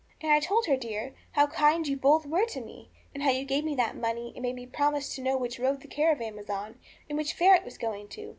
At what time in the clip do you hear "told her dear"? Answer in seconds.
0.39-1.13